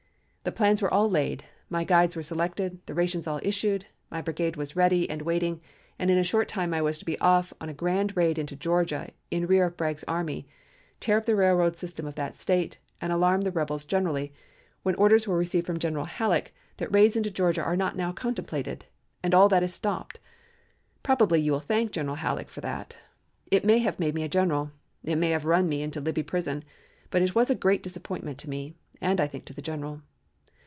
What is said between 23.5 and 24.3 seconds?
It may have made me a